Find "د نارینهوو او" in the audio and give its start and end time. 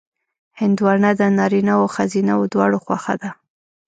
1.19-1.93